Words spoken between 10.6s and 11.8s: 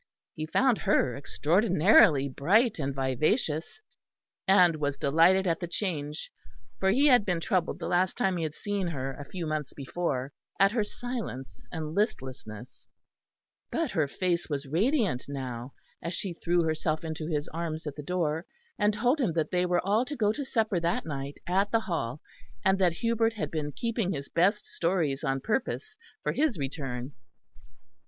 her silence